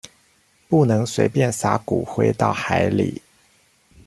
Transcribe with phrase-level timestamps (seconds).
[0.67, 3.21] 不能隨便灑骨灰到海裡